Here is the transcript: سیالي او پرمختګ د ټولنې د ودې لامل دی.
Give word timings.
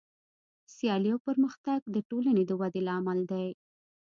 سیالي 0.75 1.09
او 1.13 1.19
پرمختګ 1.27 1.79
د 1.95 1.97
ټولنې 2.09 2.43
د 2.45 2.51
ودې 2.59 2.81
لامل 2.87 3.19
دی. 3.31 3.47